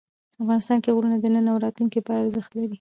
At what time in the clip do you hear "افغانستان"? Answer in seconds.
0.43-0.77